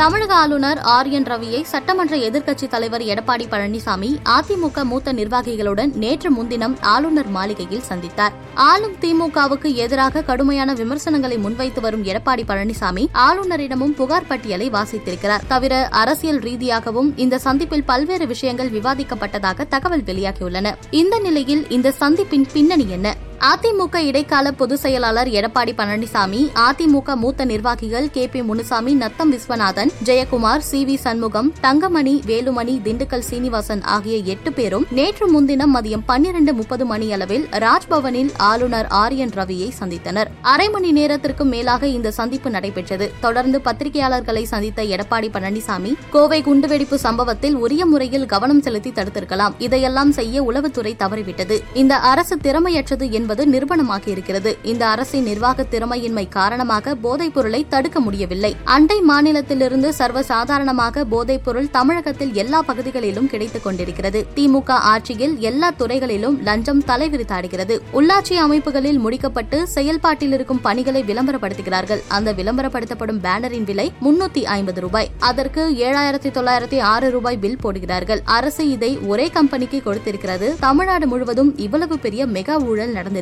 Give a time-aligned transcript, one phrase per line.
[0.00, 6.78] தமிழக ஆளுநர் R N ரவியை சட்டமன்ற எதிர்க்கட்சித் தலைவர் எடப்பாடி பழனிசாமி அதிமுக மூத்த நிர்வாகிகளுடன் நேற்று முன்தினம்
[6.80, 8.32] ஆளுநர் மாளிகையில் சந்தித்தார்.
[8.54, 15.40] ஆளும் திமுகவுக்கு எதிராக கடுமையான விமர்சனங்களை முன்வைத்து வரும் எடப்பாடி பழனிசாமி ஆளுநரிடமும் புகார் பட்டியலை வாசித்திருக்கிறார்.
[15.48, 20.74] தவிர அரசியல் ரீதியாகவும் இந்த சந்திப்பில் பல்வேறு விஷயங்கள் விவாதிக்கப்பட்டதாக தகவல் வெளியாகியுள்ளன.
[20.90, 23.16] இந்த நிலையில் இந்த சந்திப்பின் பின்னணி என்ன?
[23.48, 30.58] அதிமுக இடைக்கால பொதுச் செயலாளர் எடப்பாடி பழனிசாமி அதிமுக மூத்த நிர்வாகிகள் K P Munusamy Natham Viswanathan Jayakumar
[30.58, 36.86] C V Shanmugam Thangamani Velumani Dindigul Srinivasan ஆகிய எட்டு பேரும் நேற்று முன்தினம் மதியம் பன்னிரண்டு முப்பது
[36.86, 40.26] மணியளவில் ராஜ்பவனில் ஆளுநர் ஆர் என் ரவியை சந்தித்தனர்.
[40.42, 43.10] அரை மணி நேரத்திற்கும் மேலாக இந்த சந்திப்பு நடைபெற்றது.
[43.20, 49.52] தொடர்ந்து பத்திரிகையாளர்களை சந்தித்த எடப்பாடி பழனிசாமி கோவை குண்டுவெடிப்பு சம்பவத்தில் உரிய முறையில் கவனம் செலுத்தி தடுத்திருக்கலாம்.
[49.58, 51.58] இதையெல்லாம் செய்ய உளவுத்துறை தவறிவிட்டது.
[51.74, 58.56] இந்த அரசு திறமையற்றது என்பது நிரூபணமாகி இருக்கிறது இந்த அரசின் நிர்வாக திறமையின்மை காரணமாக போதைப் பொருளை தடுக்க முடியவில்லை.
[58.64, 64.26] அண்டை மாநிலத்திலிருந்து சர்வசாதாரணமாக போதைப் பொருள் தமிழகத்தில் எல்லா பகுதிகளிலும் கிடைத்துக் கொண்டிருக்கிறது.
[64.34, 67.78] திமுக ஆட்சியில் எல்லா துறைகளிலும் லஞ்சம் தலைவிரித்தாடுகிறது.
[67.92, 72.02] உள்ளாட்சி அமைப்புகளில் முடிக்கப்பட்டு செயல்பாட்டில் இருக்கும் பணிகளை விளம்பரப்படுத்துகிறார்கள்.
[72.08, 75.10] அந்த விளம்பரப்படுத்தப்படும் பேனரின் விலை முன்னூத்தி ஐம்பது ரூபாய்.
[75.18, 78.20] அதற்கு ஏழாயிரத்தி தொள்ளாயிரத்தி ஆறு ரூபாய் பில் போடுகிறார்கள்.
[78.24, 80.54] அரசு இதை ஒரே கம்பெனிக்கு கொடுத்திருக்கிறது.
[80.60, 83.18] தமிழ்நாடு முழுவதும் இவ்வளவு பெரிய மெகா ஊழல் நடந்திருக்கிறது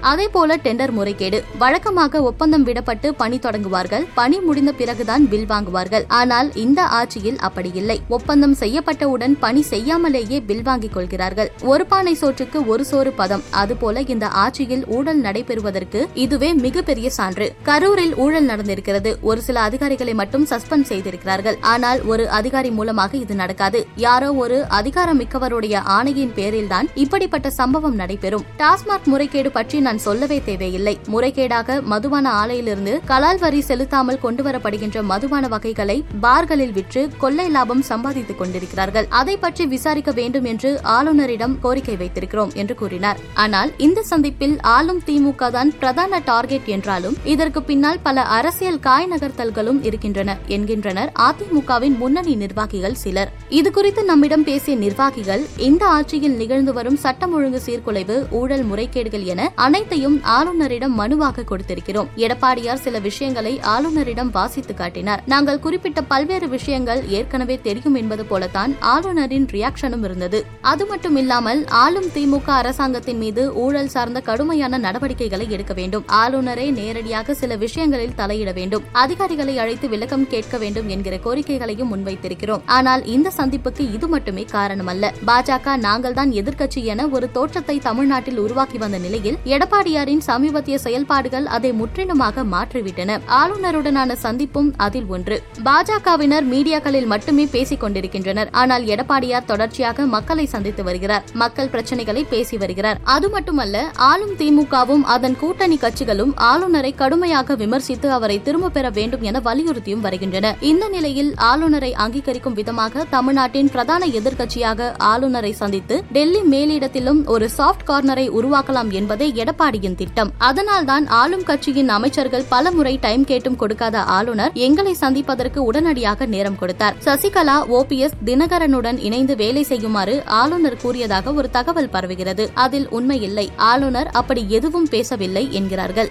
[0.00, 6.04] அதே போல டெண்டர் முறைகேடு வழக்கமாக ஒப்பந்தம் விடப்பட்டு பணி தொடங்குவார்கள் பணி முடிந்த பிறகுதான் பில் வாங்குவார்கள்.
[6.08, 8.00] ஆனால் இந்த ஆட்சியில் அப்படி இல்லை.
[8.08, 11.50] ஒப்பந்தம் செய்யப்பட்டவுடன் பணி செய்யாமலேயே பில் வாங்கிக் கொள்கிறார்கள்.
[11.62, 13.42] ஒரு பானை சோற்றுக்கு ஒரு சோறு பதம்.
[13.50, 17.54] அதுபோல இந்த ஆட்சியில் ஊழல் நடைபெறுவதற்கு இதுவே மிகப்பெரிய சான்று.
[17.64, 19.18] கரூரில் ஊழல் நடந்திருக்கிறது.
[19.20, 21.58] ஒரு சில அதிகாரிகளை மட்டும் சஸ்பெண்ட் செய்திருக்கிறார்கள்.
[21.60, 23.86] ஆனால் ஒரு அதிகாரி மூலமாக இது நடக்காது.
[23.96, 28.44] யாரோ ஒரு அதிகாரம் மிக்கவருடைய ஆணையின் பேரில்தான் இப்படிப்பட்ட சம்பவம் நடைபெறும்.
[28.58, 30.92] டாஸ்மாக் முறை முறைகேடு பற்றி நான் சொல்லவே தேவையில்லை.
[31.12, 39.06] முறைகேடாக மதுபான ஆலையிலிருந்து கலால் வரி செலுத்தாமல் கொண்டுவரப்படுகின்ற மதுபான வகைகளை பார்களில் விற்று கொள்ளை லாபம் சம்பாதித்துக் கொண்டிருக்கிறார்கள்.
[39.18, 43.20] அதை பற்றி விசாரிக்க வேண்டும் என்று ஆளுநரிடம் கோரிக்கை வைத்திருக்கிறோம் என்று கூறினார்.
[43.44, 49.80] ஆனால் இந்த சந்திப்பில் ஆளும் திமுக தான் பிரதான டார்கெட் என்றாலும் இதற்கு பின்னால் பல அரசியல் காய் நகர்த்தல்களும்
[49.90, 53.32] இருக்கின்றன என்கின்றனர் அதிமுகவின் முன்னணி நிர்வாகிகள் சிலர்.
[53.60, 60.20] இதுகுறித்து நம்மிடம் பேசிய நிர்வாகிகள் இந்த ஆட்சியில் நிகழ்ந்து வரும் சட்டம் ஒழுங்கு சீர்குலைவு ஊழல் முறைகேடுகள் என அனைத்தையும்
[60.22, 62.06] ஆளுநரிடம் மனுவாக கொடுத்திருக்கிறோம்.
[62.16, 65.22] எடப்பாடியார் சில விஷயங்களை ஆளுநரிடம் வாசித்து காட்டினார்.
[65.26, 70.44] நாங்கள் குறிப்பிட்ட பல்வேறு விஷயங்கள் ஏற்கனவே தெரியும் என்பது போலத்தான் ஆளுநரின் ரியாக்ஷனும் இருந்தது.
[70.60, 76.04] அது மட்டும் இல்லாமல் ஆளும் திமுக அரசாங்கத்தின் மீது ஊழல் சார்ந்த கடுமையான நடவடிக்கைகளை எடுக்க வேண்டும்.
[76.08, 78.82] ஆளுநரே நேரடியாக சில விஷயங்களில் தலையிட வேண்டும்.
[78.92, 82.60] அதிகாரிகளை அழைத்து விளக்கம் கேட்க வேண்டும் என்கிற கோரிக்கைகளையும் முன்வைத்திருக்கிறோம்.
[82.66, 85.10] ஆனால் இந்த சந்திப்புக்கு இது மட்டுமே காரணமல்ல.
[85.26, 92.44] பாஜக நாங்கள்தான் எதிர்க்கட்சி என ஒரு தோற்றத்தை தமிழ்நாட்டில் உருவாக்கி வந்த நிலையில் எடப்பாடியாரின் சமீபத்திய செயல்பாடுகள் அதை முற்றிலுமாக
[92.54, 93.18] மாற்றிவிட்டன.
[93.40, 95.38] ஆளுநருடனான சந்திப்பும் அதில் ஒன்று.
[95.64, 98.50] பாஜகவினர் மீடியாக்களில் மட்டுமே பேசிக் கொண்டிருக்கின்றனர்.
[98.62, 101.24] ஆனால் எடப்பாடியார் தொடர்ச்சியாக மக்களை சந்தித்து வருகிறார்.
[101.42, 103.00] மக்கள் பிரச்சனைகளை பேசி வருகிறார்.
[103.16, 109.40] அது மட்டுமல்ல ஆளும் திமுகவும் அதன் கூட்டணி கட்சிகளும் ஆளுநரை கடுமையாக விமர்சித்து அவரை திரும்ப பெற வேண்டும் என
[109.48, 110.54] வலியுறுத்தியும் வருகின்றன.
[110.70, 118.26] இந்த நிலையில் ஆளுநரை அங்கீகரிக்கும் விதமாக தமிழ்நாட்டின் பிரதான எதிர்க்கட்சியாக ஆளுநரை சந்தித்து டெல்லி மேலிடத்திலும் ஒரு சாஃப்ட் கார்னரை
[118.38, 120.32] உருவாக்கலாம் என்பதே எடப்பாடியின் திட்டம்.
[120.38, 126.94] அதனால்தான் ஆளும் கட்சியின் அமைச்சர்கள் பலமுறை டைம் கேட்டும் கொடுக்காத ஆளுநர் எங்களை சந்திப்பதற்கு உடனடியாக நேரம் கொடுத்தார்.
[127.04, 132.48] சசிகலா ஓபிஎஸ் தினகரனுடன் இணைந்து வேலை செய்யுமாறு ஆளுநர் கூறியதாக ஒரு தகவல் பரவுகிறது.
[132.54, 136.10] அதில் உண்மையில்லை ஆளுநர் அப்படி எதுவும் பேசவில்லை என்கிறார்கள்.